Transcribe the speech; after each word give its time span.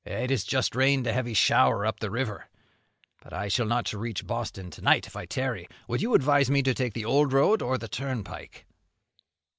"It 0.03 0.31
has 0.31 0.43
just 0.43 0.75
rained 0.75 1.05
a 1.05 1.13
heavy 1.13 1.35
shower 1.35 1.85
up 1.85 1.99
the 1.99 2.09
river. 2.09 2.49
But 3.21 3.33
I 3.33 3.49
shall 3.49 3.67
not 3.67 3.93
reach 3.93 4.25
Boston 4.25 4.71
to 4.71 4.81
night 4.81 5.05
if 5.05 5.15
I 5.15 5.27
tarry. 5.27 5.67
Would 5.87 6.01
you 6.01 6.15
advise 6.15 6.49
me 6.49 6.63
to 6.63 6.73
take 6.73 6.95
the 6.95 7.05
old 7.05 7.31
road, 7.33 7.61
or 7.61 7.77
the 7.77 7.87
turnpike?" 7.87 8.65